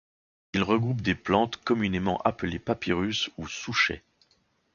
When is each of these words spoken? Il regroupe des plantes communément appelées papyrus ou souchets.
Il 0.53 0.63
regroupe 0.63 1.01
des 1.01 1.13
plantes 1.13 1.57
communément 1.57 2.17
appelées 2.23 2.57
papyrus 2.57 3.29
ou 3.37 3.47
souchets. 3.47 4.01